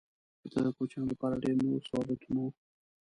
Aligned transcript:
دلته 0.41 0.59
د 0.63 0.67
کوچیانو 0.77 1.11
لپاره 1.13 1.41
ډېر 1.43 1.55
نور 1.65 1.81
سهولتونه 1.89 2.39
وو. 2.43 2.49